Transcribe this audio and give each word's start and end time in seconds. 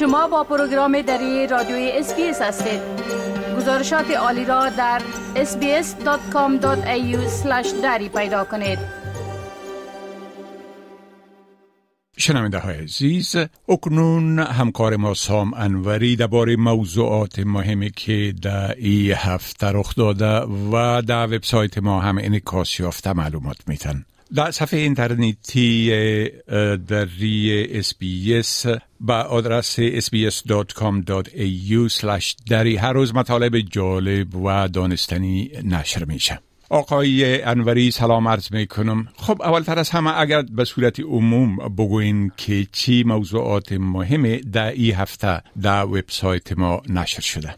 شما 0.00 0.28
با 0.28 0.44
پروگرام 0.44 1.02
دری 1.02 1.46
رادیوی 1.46 1.90
SBS 1.94 2.42
هستید. 2.42 2.80
گزارشات 3.56 4.10
عالی 4.10 4.44
را 4.44 4.68
در 4.68 5.02
sbs.com.au 5.34 6.66
دری 7.82 8.08
پیدا 8.08 8.44
کنید. 8.44 8.78
شنونده 12.18 12.58
های 12.58 12.76
عزیز 12.76 13.36
اکنون 13.68 14.38
همکار 14.38 14.96
ما 14.96 15.14
سام 15.14 15.54
انوری 15.54 16.16
درباره 16.16 16.56
موضوعات 16.56 17.38
مهمی 17.38 17.90
که 17.90 18.34
در 18.42 18.74
ای 18.78 19.12
هفته 19.12 19.66
رخ 19.66 19.94
داده 19.94 20.40
و 20.72 21.02
در 21.02 21.26
وبسایت 21.26 21.78
ما 21.78 22.00
هم 22.00 22.18
انعکاس 22.18 22.80
یافته 22.80 23.12
معلومات 23.12 23.56
میتن 23.66 24.04
در 24.34 24.50
صفحه 24.50 24.80
اینترنتی 24.80 25.90
دری 26.88 27.66
اسپیس 27.70 28.66
با 29.00 29.14
آدرس 29.14 29.80
sbs.com.au 29.80 30.44
دری 32.50 32.76
هر 32.76 32.92
روز 32.92 33.14
مطالب 33.14 33.58
جالب 33.58 34.36
و 34.36 34.68
دانستنی 34.68 35.50
نشر 35.64 36.04
میشه 36.04 36.40
آقای 36.70 37.42
انوری 37.42 37.90
سلام 37.90 38.28
عرض 38.28 38.52
می 38.52 38.66
کنم 38.66 39.08
خب 39.16 39.42
اولتر 39.42 39.78
از 39.78 39.90
همه 39.90 40.18
اگر 40.18 40.42
به 40.42 40.64
صورت 40.64 41.00
عموم 41.00 41.56
بگوین 41.56 42.32
که 42.36 42.66
چی 42.72 43.04
موضوعات 43.04 43.72
مهم 43.72 44.36
در 44.36 44.70
این 44.70 44.94
هفته 44.94 45.42
در 45.62 45.84
وبسایت 45.84 46.58
ما 46.58 46.82
نشر 46.88 47.20
شده 47.20 47.54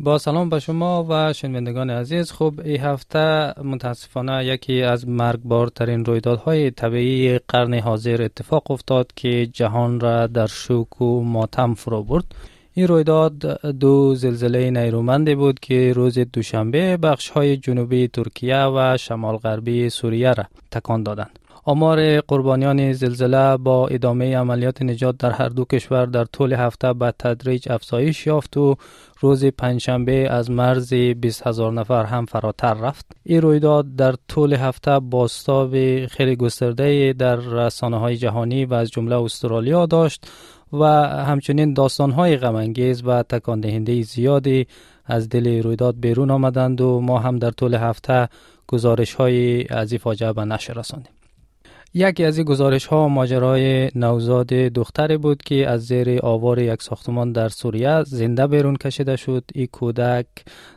با 0.00 0.18
سلام 0.18 0.48
به 0.48 0.60
شما 0.60 1.06
و 1.08 1.32
شنوندگان 1.32 1.90
عزیز. 1.90 2.32
خب 2.32 2.54
این 2.64 2.80
هفته 2.80 3.54
متاسفانه 3.62 4.44
یکی 4.44 4.82
از 4.82 5.08
مرگبارترین 5.08 6.04
رویدادهای 6.04 6.70
طبیعی 6.70 7.38
قرن 7.38 7.74
حاضر 7.74 8.22
اتفاق 8.22 8.70
افتاد 8.70 9.12
که 9.16 9.46
جهان 9.46 10.00
را 10.00 10.26
در 10.26 10.46
شوک 10.46 11.02
و 11.02 11.24
ماتم 11.24 11.74
فرو 11.74 12.02
برد. 12.02 12.24
این 12.74 12.88
رویداد 12.88 13.66
دو 13.66 14.14
زلزله 14.14 14.70
نیرومندی 14.70 15.34
بود 15.34 15.60
که 15.60 15.92
روز 15.92 16.18
دوشنبه 16.18 16.96
بخش 16.96 17.30
های 17.30 17.56
جنوبی 17.56 18.08
ترکیه 18.08 18.64
و 18.64 18.96
شمال 19.00 19.36
غربی 19.36 19.90
سوریه 19.90 20.32
را 20.32 20.44
تکان 20.70 21.02
دادند. 21.02 21.37
آمار 21.68 22.20
قربانیان 22.20 22.92
زلزله 22.92 23.56
با 23.56 23.88
ادامه 23.88 24.36
عملیات 24.36 24.82
نجات 24.82 25.18
در 25.18 25.30
هر 25.30 25.48
دو 25.48 25.64
کشور 25.64 26.06
در 26.06 26.24
طول 26.24 26.52
هفته 26.52 26.92
به 26.92 27.14
تدریج 27.18 27.72
افزایش 27.72 28.26
یافت 28.26 28.56
و 28.56 28.76
روز 29.20 29.44
پنجشنبه 29.44 30.12
از 30.30 30.50
مرز 30.50 30.94
20 30.94 31.46
هزار 31.46 31.72
نفر 31.72 32.04
هم 32.04 32.26
فراتر 32.26 32.74
رفت. 32.74 33.06
این 33.24 33.42
رویداد 33.42 33.96
در 33.96 34.14
طول 34.28 34.52
هفته 34.52 34.98
باستاب 34.98 36.06
خیلی 36.06 36.36
گسترده 36.36 37.12
در 37.12 37.36
رسانه 37.36 37.98
های 37.98 38.16
جهانی 38.16 38.64
و 38.64 38.74
از 38.74 38.90
جمله 38.90 39.22
استرالیا 39.22 39.86
داشت 39.86 40.26
و 40.72 40.84
همچنین 41.06 41.74
داستان 41.74 42.10
های 42.10 42.36
غمانگیز 42.36 43.02
و 43.06 43.22
تکان 43.22 43.84
زیادی 44.02 44.66
از 45.04 45.28
دل 45.28 45.62
رویداد 45.62 46.00
بیرون 46.00 46.30
آمدند 46.30 46.80
و 46.80 47.00
ما 47.00 47.18
هم 47.18 47.38
در 47.38 47.50
طول 47.50 47.74
هفته 47.74 48.28
گزارش 48.66 49.14
های 49.14 49.66
از 49.68 49.92
این 49.92 49.98
فاجعه 49.98 50.32
به 50.32 50.44
نشر 50.44 50.72
رساندیم. 50.72 51.17
یکی 51.94 52.24
از 52.24 52.38
این 52.38 52.44
گزارش 52.44 52.86
ها 52.86 53.08
ماجرای 53.08 53.90
نوزاد 53.94 54.46
دختری 54.46 55.16
بود 55.16 55.42
که 55.42 55.68
از 55.68 55.86
زیر 55.86 56.20
آوار 56.22 56.58
یک 56.58 56.82
ساختمان 56.82 57.32
در 57.32 57.48
سوریه 57.48 58.02
زنده 58.02 58.46
بیرون 58.46 58.76
کشیده 58.76 59.16
شد. 59.16 59.44
این 59.54 59.66
کودک 59.72 60.26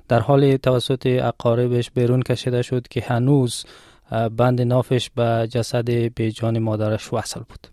در 0.07 0.19
حال 0.19 0.57
توسط 0.57 1.05
اقاربش 1.05 1.91
بیرون 1.91 2.21
کشیده 2.21 2.61
شد 2.61 2.87
که 2.87 3.01
هنوز 3.01 3.65
بند 4.37 4.61
نافش 4.61 5.09
به 5.09 5.47
جسد 5.51 5.89
بیجان 5.89 6.59
مادرش 6.59 7.13
وصل 7.13 7.39
بود. 7.39 7.67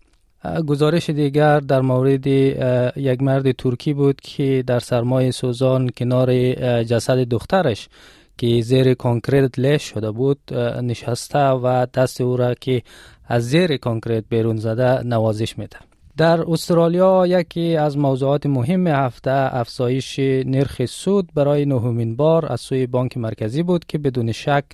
گزارش 0.65 1.09
دیگر 1.09 1.59
در 1.59 1.81
مورد 1.81 2.27
یک 2.97 3.21
مرد 3.21 3.51
ترکی 3.51 3.93
بود 3.93 4.21
که 4.21 4.63
در 4.67 4.79
سرمای 4.79 5.31
سوزان 5.31 5.89
کنار 5.89 6.53
جسد 6.83 7.17
دخترش 7.17 7.89
که 8.39 8.61
زیر 8.61 8.93
کنکریت 8.93 9.59
لش 9.59 9.83
شده 9.83 10.11
بود 10.11 10.53
نشسته 10.83 11.39
و 11.39 11.87
دست 11.93 12.21
او 12.21 12.37
را 12.37 12.53
که 12.53 12.81
از 13.27 13.43
زیر 13.49 13.77
کنکریت 13.77 14.23
بیرون 14.29 14.57
زده 14.57 15.03
نوازش 15.03 15.57
میده. 15.57 15.77
در 16.17 16.51
استرالیا 16.51 17.27
یکی 17.27 17.75
از 17.75 17.97
موضوعات 17.97 18.45
مهم 18.45 18.87
هفته 18.87 19.31
افزایش 19.31 20.19
نرخ 20.19 20.85
سود 20.85 21.29
برای 21.35 21.65
نهمین 21.65 22.15
بار 22.15 22.51
از 22.51 22.61
سوی 22.61 22.87
بانک 22.87 23.17
مرکزی 23.17 23.63
بود 23.63 23.85
که 23.85 23.97
بدون 23.97 24.31
شک 24.31 24.65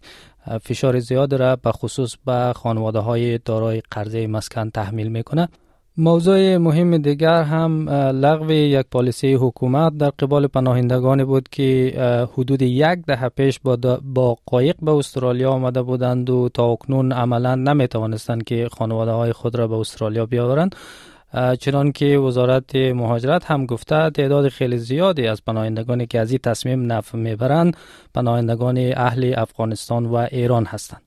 فشار 0.61 0.99
زیاد 0.99 1.33
را 1.33 1.55
به 1.55 1.71
خصوص 1.71 2.15
به 2.25 2.53
خانواده 2.55 2.99
های 2.99 3.37
دارای 3.37 3.81
قرضه 3.91 4.27
مسکن 4.27 4.69
تحمیل 4.69 5.07
می‌کنه 5.07 5.49
موضوع 5.97 6.57
مهم 6.57 6.97
دیگر 6.97 7.43
هم 7.43 7.89
لغو 7.89 8.51
یک 8.51 8.85
پالیسی 8.91 9.33
حکومت 9.33 9.97
در 9.97 10.09
قبال 10.09 10.47
پناهندگان 10.47 11.25
بود 11.25 11.49
که 11.49 11.93
حدود 12.33 12.61
یک 12.61 12.99
دهه 13.07 13.29
پیش 13.29 13.59
با, 13.59 13.77
با 14.03 14.37
قایق 14.45 14.75
به 14.81 14.91
استرالیا 14.91 15.51
آمده 15.51 15.81
بودند 15.81 16.29
و 16.29 16.49
تا 16.53 16.65
اکنون 16.65 17.11
عملا 17.11 17.55
نمی 17.55 17.87
توانستند 17.87 18.43
که 18.43 18.69
خانواده 18.71 19.11
های 19.11 19.33
خود 19.33 19.55
را 19.55 19.67
به 19.67 19.75
استرالیا 19.75 20.25
بیاورند. 20.25 20.75
چنان 21.59 21.91
که 21.91 22.17
وزارت 22.17 22.75
مهاجرت 22.75 23.45
هم 23.45 23.65
گفته 23.65 24.09
تعداد 24.09 24.49
خیلی 24.49 24.77
زیادی 24.77 25.27
از 25.27 25.45
پناهندگانی 25.45 26.07
که 26.07 26.19
از 26.19 26.31
این 26.31 26.39
تصمیم 26.43 26.91
نفع 26.91 27.17
می‌برند 27.17 27.77
پناهندگان 28.13 28.93
اهل 28.95 29.33
افغانستان 29.37 30.05
و 30.05 30.15
ایران 30.15 30.65
هستند. 30.65 31.01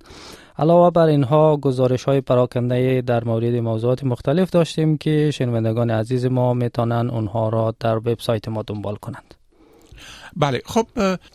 علاوه 0.59 0.91
بر 0.91 1.07
اینها 1.07 1.57
گزارش 1.57 2.05
های 2.05 2.21
پراکنده 2.21 3.01
در 3.01 3.25
مورد 3.25 3.55
موضوعات 3.55 4.05
مختلف 4.05 4.51
داشتیم 4.51 4.99
که 4.99 5.31
شنوندگان 5.31 5.91
عزیز 5.91 6.27
ما 6.27 6.55
می‌تونن 6.55 7.11
اونها 7.11 7.49
را 7.49 7.75
در 7.81 7.97
وبسایت 7.97 8.49
ما 8.49 8.63
دنبال 8.63 8.97
کنند. 8.97 9.35
بله 10.37 10.63
خب 10.65 10.87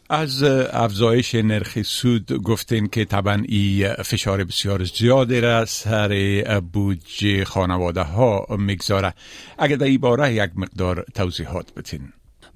از 0.10 0.44
افزایش 0.74 1.36
نرخ 1.36 1.82
سود 1.82 2.34
گفتین 2.34 2.88
که 2.88 3.06
طبعا 3.06 3.44
این 3.48 3.94
فشار 3.94 4.44
بسیار 4.44 4.84
زیادی 4.84 5.42
را 5.42 5.66
سر 5.66 6.62
بودجه 6.74 7.46
خانواده 7.46 8.02
ها 8.02 8.46
می‌گذاره. 8.60 9.14
اگر 9.58 9.76
در 9.76 9.86
این 9.86 9.98
باره 9.98 10.34
یک 10.34 10.52
مقدار 10.56 11.06
توضیحات 11.16 11.74
بتین 11.74 12.02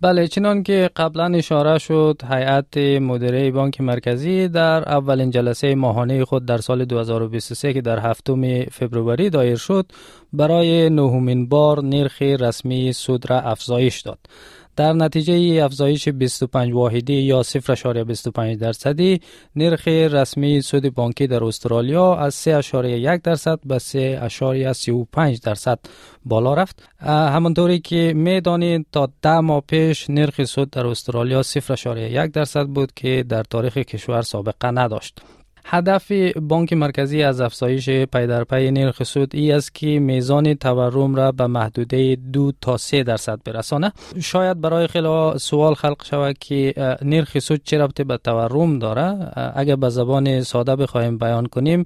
بله 0.02 0.28
چنان 0.28 0.64
که 0.64 0.90
قبلا 0.96 1.26
اشاره 1.26 1.78
شد 1.78 2.22
هیئت 2.30 2.78
مدیره 2.78 3.52
بانک 3.52 3.82
مرکزی 3.82 4.48
در 4.48 4.90
اولین 4.90 5.32
جلسه 5.32 5.76
ماهانه 5.76 6.26
خود 6.26 6.46
در 6.46 6.58
سال 6.58 6.86
2023 6.86 7.74
که 7.74 7.82
در 7.82 8.00
هفتم 8.00 8.64
فبروری 8.64 9.30
دایر 9.30 9.56
شد 9.56 9.86
برای 10.34 10.90
نهمین 10.90 11.50
بار 11.50 11.84
نرخ 11.84 12.22
رسمی 12.22 12.94
سود 12.94 13.30
را 13.30 13.40
افزایش 13.42 14.02
داد. 14.02 14.20
در 14.78 14.94
نتیجه 14.94 15.64
افزایش 15.66 16.10
25 16.10 16.74
واحدی 16.74 17.14
یا 17.14 17.44
0.25 17.44 18.58
درصدی 18.60 19.22
نرخ 19.56 19.88
رسمی 19.88 20.62
سود 20.62 20.94
بانکی 20.94 21.28
در 21.28 21.44
استرالیا 21.44 22.16
از 22.16 22.48
3.1 22.48 23.22
درصد 23.24 23.60
به 23.66 23.80
3.35 23.80 25.40
درصد 25.40 25.80
بالا 26.26 26.54
رفت. 26.54 26.90
همانطوری 27.00 27.80
که 27.80 28.14
می‌دانید 28.16 28.86
تا 28.92 29.10
ده 29.22 29.40
ماه 29.40 29.64
پیش 29.68 30.10
نرخ 30.10 30.44
سود 30.44 30.70
در 30.70 30.88
استرالیا 30.88 31.44
0.1 31.44 32.32
درصد 32.34 32.66
بود 32.66 32.92
که 32.96 33.26
در 33.30 33.44
تاریخ 33.44 33.78
کشور 33.78 34.22
سابقه 34.22 34.68
نداشت. 34.72 35.22
هدف 35.70 36.12
بانک 36.42 36.74
مرکزی 36.74 37.24
از 37.24 37.42
افزایش 37.42 37.90
پی 37.90 38.72
نرخ 38.72 39.04
سود 39.04 39.36
ای 39.36 39.52
است 39.52 39.76
که 39.76 40.00
میزان 40.00 40.54
تورم 40.54 41.16
را 41.16 41.32
به 41.32 41.48
محدوده 41.48 42.18
دو 42.34 42.52
تا 42.62 42.78
سه 42.78 43.04
درصد 43.04 43.40
برسانه. 43.46 43.92
شاید 44.22 44.62
برای 44.62 44.88
خیلی 44.88 45.34
سوال 45.38 45.74
خلق 45.74 46.06
شود 46.06 46.38
که 46.38 46.74
نرخ 47.02 47.40
سود 47.40 47.62
چه 47.64 47.78
ربطی 47.78 48.04
به 48.04 48.18
تورم 48.18 48.80
داره؟ 48.80 49.32
اگر 49.56 49.76
به 49.76 49.90
زبان 49.90 50.42
ساده 50.42 50.76
بخواهیم 50.76 51.18
بیان 51.18 51.46
کنیم 51.46 51.86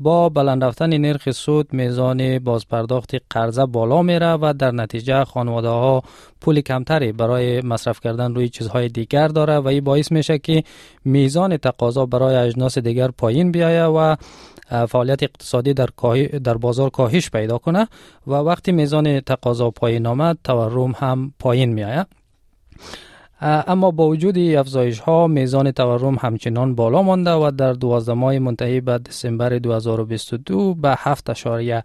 با 0.00 0.28
بلند 0.28 0.64
رفتن 0.64 0.96
نرخ 0.96 1.30
سود 1.30 1.72
میزان 1.72 2.38
بازپرداخت 2.38 3.14
قرضه 3.30 3.66
بالا 3.66 4.02
میره 4.02 4.32
و 4.32 4.54
در 4.58 4.70
نتیجه 4.70 5.24
خانواده 5.24 5.68
ها 5.68 6.02
پول 6.40 6.60
کمتری 6.60 7.12
برای 7.12 7.60
مصرف 7.60 8.00
کردن 8.00 8.34
روی 8.34 8.48
چیزهای 8.48 8.88
دیگر 8.88 9.28
داره 9.28 9.56
و 9.58 9.68
این 9.68 9.84
باعث 9.84 10.12
میشه 10.12 10.38
که 10.38 10.64
میزان 11.04 11.56
تقاضا 11.56 12.06
برای 12.06 12.36
اجناس 12.36 12.78
دیگر 12.78 13.08
پایین 13.08 13.52
بیایه 13.52 13.84
و 13.84 14.16
فعالیت 14.88 15.22
اقتصادی 15.22 15.74
در, 15.74 15.88
در 16.44 16.54
بازار 16.54 16.90
کاهش 16.90 17.30
پیدا 17.30 17.58
کنه 17.58 17.88
و 18.26 18.32
وقتی 18.34 18.72
میزان 18.72 19.20
تقاضا 19.20 19.70
پایین 19.70 20.06
آمد 20.06 20.38
تورم 20.44 20.92
هم 20.96 21.34
پایین 21.38 21.72
میآید 21.72 22.06
اما 23.42 23.90
با 23.90 24.08
وجود 24.08 24.38
افزایش 24.38 24.98
ها 24.98 25.26
میزان 25.26 25.70
تورم 25.70 26.16
همچنان 26.20 26.74
بالا 26.74 27.02
مانده 27.02 27.30
و 27.30 27.50
در 27.50 27.72
12 27.72 28.12
ماه 28.12 28.38
منتهی 28.38 28.80
به 28.80 28.98
دسامبر 28.98 29.58
2022 29.58 30.74
به 30.74 30.94
7.8 30.94 31.82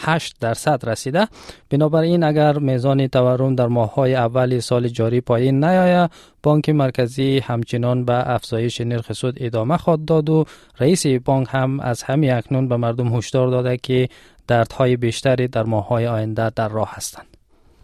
8 0.00 0.36
درصد 0.40 0.88
رسیده. 0.88 1.28
بنابراین 1.70 2.22
اگر 2.22 2.58
میزان 2.58 3.06
تورم 3.06 3.54
در 3.54 3.66
ماه 3.66 3.94
های 3.94 4.14
اول 4.14 4.60
سال 4.60 4.88
جاری 4.88 5.20
پایین 5.20 5.64
نیاید 5.64 6.10
بانک 6.42 6.68
مرکزی 6.68 7.38
همچنان 7.38 8.04
به 8.04 8.30
افزایش 8.30 8.80
نرخ 8.80 9.12
سود 9.12 9.34
ادامه 9.40 9.76
خواهد 9.76 10.04
داد 10.04 10.30
و 10.30 10.44
رئیس 10.80 11.06
بانک 11.06 11.48
هم 11.50 11.80
از 11.80 12.02
همین 12.02 12.32
اکنون 12.32 12.68
به 12.68 12.76
مردم 12.76 13.16
هشدار 13.16 13.48
داده 13.48 13.76
که 13.76 14.08
دردهای 14.46 14.96
بیشتری 14.96 15.48
در 15.48 15.62
ماه 15.62 15.88
های 15.88 16.06
آینده 16.06 16.50
در 16.50 16.68
راه 16.68 16.90
هستند. 16.94 17.27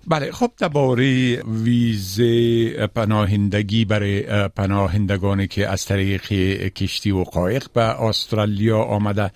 بله 0.09 0.33
خب 0.33 0.51
درباره 0.59 1.37
ویزه 1.43 2.87
پناهندگی 2.87 3.85
برای 3.85 4.49
پناهندگانی 4.49 5.47
که 5.47 5.69
از 5.69 5.85
طریق 5.85 6.23
کشتی 6.69 7.11
و 7.11 7.25
قایق 7.25 7.67
به 7.75 8.03
استرالیا 8.03 8.83
آمده 8.83 9.31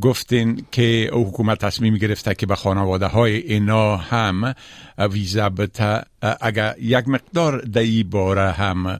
گفتین 0.00 0.66
که 0.70 1.10
حکومت 1.12 1.58
تصمیم 1.58 1.94
گرفته 1.94 2.34
که 2.34 2.46
به 2.46 2.54
خانواده 2.54 3.06
های 3.06 3.36
اینا 3.36 3.96
هم 3.96 4.54
ویزا 4.98 5.48
بته 5.48 6.02
اگر 6.40 6.74
یک 6.80 7.08
مقدار 7.08 7.60
دی 7.60 8.04
باره 8.04 8.50
هم 8.50 8.98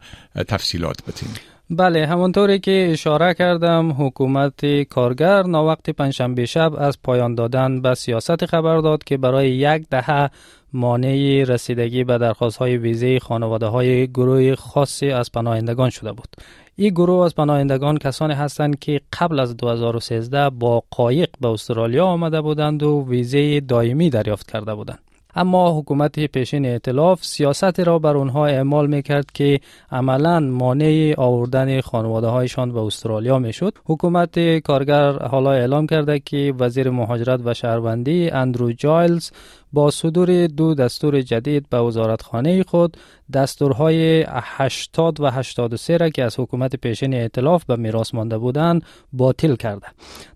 تفصیلات 0.49 0.97
بتین 1.09 1.29
بله 1.71 2.07
همونطوری 2.07 2.59
که 2.59 2.89
اشاره 2.93 3.35
کردم 3.35 3.95
حکومت 3.99 4.83
کارگر 4.83 5.43
وقت 5.47 5.91
پنجشنبه 5.91 6.47
شب 6.47 6.73
از 6.79 7.03
پایان 7.03 7.35
دادن 7.35 7.83
به 7.83 7.95
سیاست 7.95 8.47
خبر 8.47 8.79
داد 8.79 9.05
که 9.05 9.17
برای 9.17 9.51
یک 9.51 9.89
دهه 9.91 10.31
مانع 10.73 11.45
رسیدگی 11.49 12.05
به 12.05 12.19
درخواست 12.19 12.57
های 12.57 12.77
ویزه 12.77 13.19
خانواده 13.19 13.67
های 13.67 14.07
گروه 14.07 14.55
خاصی 14.55 15.11
از 15.11 15.33
پناهندگان 15.33 15.91
شده 15.91 16.13
بود. 16.13 16.29
این 16.77 16.91
گروه 16.91 17.25
از 17.25 17.35
پناهندگان 17.35 17.99
کسانی 17.99 18.35
هستند 18.35 18.79
که 18.79 19.01
قبل 19.21 19.41
از 19.41 19.57
2013 19.57 20.51
با 20.51 20.83
قایق 20.91 21.29
به 21.41 21.49
استرالیا 21.49 22.07
آمده 22.07 22.41
بودند 22.41 22.83
و 22.83 23.05
ویزه 23.09 23.61
دائمی 23.61 24.11
دریافت 24.11 24.51
کرده 24.51 24.75
بودند. 24.75 24.99
اما 25.35 25.79
حکومت 25.79 26.27
پیشین 26.27 26.67
ائتلاف 26.67 27.25
سیاست 27.25 27.81
را 27.81 27.99
بر 27.99 28.17
آنها 28.17 28.47
اعمال 28.47 28.87
می 28.87 29.03
کرد 29.03 29.31
که 29.35 29.61
عملا 29.93 30.41
مانع 30.41 31.15
آوردن 31.17 31.81
خانواده 31.81 32.27
هایشان 32.27 32.73
به 32.73 32.81
استرالیا 32.81 33.39
می 33.39 33.53
حکومت 33.85 34.59
کارگر 34.59 35.13
حالا 35.13 35.53
اعلام 35.53 35.87
کرده 35.87 36.19
که 36.19 36.55
وزیر 36.59 36.91
مهاجرت 36.91 37.41
و 37.45 37.55
شهروندی 37.55 38.31
اندرو 38.31 38.73
جایلز 38.73 39.31
با 39.73 39.91
صدور 39.91 40.47
دو 40.47 40.75
دستور 40.75 41.21
جدید 41.21 41.69
به 41.71 41.79
وزارتخانه 41.79 42.63
خود 42.63 42.97
دستورهای 43.33 44.27
80 44.29 45.21
و 45.21 45.27
83 45.27 45.97
را 45.97 46.09
که 46.09 46.25
از 46.25 46.41
حکومت 46.41 46.77
پیشین 46.77 47.15
ائتلاف 47.15 47.65
به 47.65 47.77
میراث 47.77 48.15
مانده 48.15 48.39
بودند 48.39 48.85
باطل 49.13 49.57
کرده. 49.57 49.87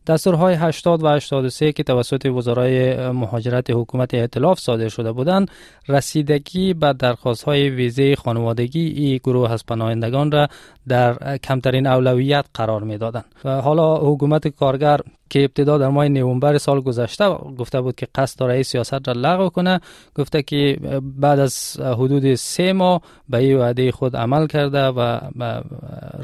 دستورهای 0.06 0.54
80 0.54 1.02
و 1.02 1.08
83 1.08 1.72
که 1.72 1.82
توسط 1.82 2.26
وزرای 2.26 3.10
مهاجرت 3.10 3.70
حکومت 3.70 4.14
ائتلاف 4.14 4.58
صادر 4.58 4.88
شده 4.88 5.12
بودند 5.12 5.50
رسیدگی 5.88 6.74
به 6.74 6.92
درخواست 6.92 7.42
های 7.42 7.70
ویزه 7.70 8.16
خانوادگی 8.16 8.86
ای 8.86 9.18
گروه 9.18 9.50
از 9.50 9.66
پناهندگان 9.66 10.30
را 10.32 10.48
در 10.88 11.38
کمترین 11.38 11.86
اولویت 11.86 12.44
قرار 12.54 12.82
می 12.82 12.98
دادند 12.98 13.24
و 13.44 13.60
حالا 13.60 13.96
حکومت 13.96 14.48
کارگر 14.48 15.00
که 15.31 15.44
ابتدا 15.44 15.78
در 15.78 15.88
ماه 15.88 16.08
نوامبر 16.08 16.58
سال 16.58 16.81
گذشته 16.81 17.28
گفته 17.58 17.81
بود 17.81 17.94
که 17.94 18.06
قصد 18.14 18.38
داره 18.38 18.62
سیاست 18.62 19.08
را 19.08 19.14
لغو 19.17 19.49
کنه. 19.49 19.81
گفته 20.17 20.43
که 20.43 20.78
بعد 21.02 21.38
از 21.38 21.81
حدود 21.81 22.34
سه 22.34 22.73
ماه 22.73 23.00
به 23.28 23.38
این 23.38 23.58
وعده 23.58 23.93
خود 23.93 24.17
عمل 24.17 24.46
کرده 24.46 24.87
و 24.87 25.20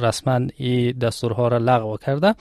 رسما 0.00 0.40
این 0.56 0.92
دستورها 0.98 1.48
را 1.48 1.58
لغو 1.58 1.96
کرده. 1.96 2.34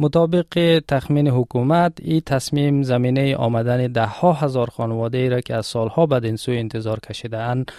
مطابق 0.00 0.80
تخمین 0.88 1.28
حکومت 1.28 1.92
این 2.02 2.20
تصمیم 2.20 2.82
زمینه 2.82 3.36
آمدن 3.36 3.86
ده 3.86 4.06
ها 4.06 4.32
هزار 4.32 4.70
خانواده 4.70 5.18
ای 5.18 5.28
را 5.28 5.40
که 5.40 5.54
از 5.54 5.66
سالها 5.66 6.06
بعد 6.06 6.24
این 6.24 6.36
سوی 6.36 6.58
انتظار 6.58 7.00
کشیده 7.00 7.38
اند 7.38 7.72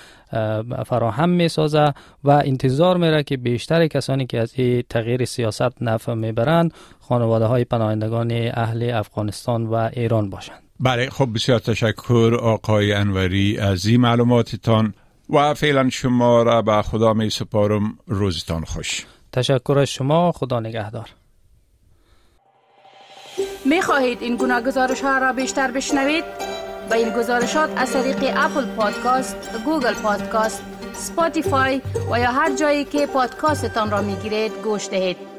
فراهم 0.86 1.30
می 1.30 1.48
سازه 1.48 1.94
و 2.24 2.30
انتظار 2.30 2.98
میره 2.98 3.24
که 3.24 3.38
بیشتر 3.38 3.88
کسانی 3.88 4.26
که 4.26 4.40
از 4.40 4.54
این 4.56 4.84
تغییر 4.90 5.26
سیاست 5.26 5.82
نفع 5.82 6.14
می‌برند 6.14 6.74
خانواده 7.00 7.46
های 7.46 7.64
پناهندگان 7.64 8.21
اهل 8.54 8.92
افغانستان 8.94 9.66
و 9.66 9.90
ایران 9.94 10.30
باشند 10.30 10.64
بله 10.80 11.10
خب 11.10 11.30
بسیار 11.36 11.60
تشکر 11.60 12.38
آقای 12.42 12.94
انوری 12.94 13.58
از 13.58 13.86
این 13.86 14.02
معلوماتتان 14.02 14.94
و 15.30 15.54
فعلا 15.54 15.90
شما 15.90 16.44
را 16.44 16.62
به 16.62 16.82
خدا 16.82 17.14
می 17.14 17.30
سپارم 17.30 17.98
روزتان 18.08 18.64
خوش 18.64 19.06
تشکر 19.32 19.80
از 19.80 19.88
شما 19.88 20.32
خدا 20.32 20.60
نگهدار 20.60 21.10
می 23.66 23.82
خواهید 23.82 24.22
این 24.22 24.38
گونه 24.38 24.62
گزارش 24.62 25.02
ها 25.02 25.18
را 25.18 25.34
بیشتر 25.34 25.72
بشنوید؟ 25.72 26.24
با 26.90 26.96
این 26.96 27.10
گزارشات 27.10 27.70
از 27.78 27.94
طریق 27.94 28.34
Apple 28.38 28.66
Podcast، 28.66 29.36
Google 29.66 29.94
Podcast، 29.94 30.64
Spotify 30.94 31.82
و 32.12 32.20
یا 32.20 32.32
هر 32.32 32.56
جایی 32.56 32.86
که 32.86 33.06
پادکاستتان 33.06 33.92
را 33.92 34.02
می 34.02 34.16
گیرید 34.16 34.52
گوش 34.64 34.90
دهید. 34.90 35.31